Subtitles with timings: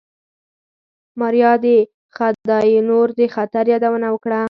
[1.19, 1.65] ماريا د
[2.15, 4.39] خداينور د خطر يادونه وکړه.